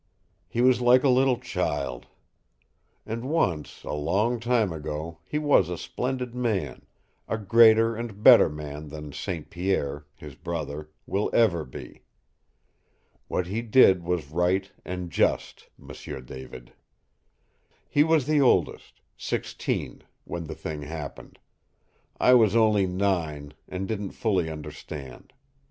He 0.47 0.61
was 0.61 0.81
like 0.81 1.03
a 1.03 1.09
little 1.09 1.37
child. 1.37 2.07
And 3.05 3.23
once 3.29 3.83
a 3.83 3.91
long 3.93 4.39
time 4.39 4.73
ago 4.73 5.19
he 5.23 5.37
was 5.37 5.69
a 5.69 5.77
splendid 5.77 6.33
man, 6.33 6.87
a 7.27 7.37
greater 7.37 7.95
and 7.95 8.23
better 8.23 8.49
man 8.49 8.87
than 8.87 9.11
St. 9.13 9.51
Pierre, 9.51 10.07
his 10.15 10.33
brother, 10.33 10.89
will 11.05 11.29
ever 11.35 11.63
be. 11.63 12.01
What 13.27 13.45
he 13.45 13.61
did 13.61 14.01
was 14.01 14.31
right 14.31 14.71
and 14.83 15.11
just, 15.11 15.69
M'sieu 15.77 16.19
David. 16.19 16.73
He 17.87 18.03
was 18.03 18.25
the 18.25 18.41
oldest 18.41 19.01
sixteen 19.15 20.01
when 20.23 20.45
the 20.45 20.55
thing 20.55 20.81
happened. 20.81 21.37
I 22.19 22.33
was 22.33 22.55
only 22.55 22.87
nine, 22.87 23.53
and 23.67 23.87
didn't 23.87 24.13
fully 24.13 24.49
understand. 24.49 25.31